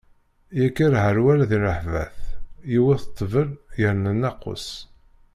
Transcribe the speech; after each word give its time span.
Yekker 0.59 0.93
herwel 1.03 1.41
di 1.49 1.57
ṛṛeḥbat, 1.63 2.17
yewwet 2.71 3.03
ṭṭbel 3.11 3.49
yerna 3.81 4.11
nnaqus. 4.15 4.67